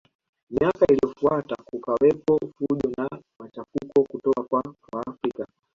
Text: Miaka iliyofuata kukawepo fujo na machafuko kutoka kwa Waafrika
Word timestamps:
Miaka 0.53 0.85
iliyofuata 0.89 1.55
kukawepo 1.55 2.39
fujo 2.57 2.89
na 2.97 3.09
machafuko 3.39 4.03
kutoka 4.11 4.43
kwa 4.43 4.63
Waafrika 4.93 5.47